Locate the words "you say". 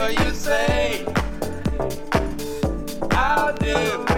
0.24-1.04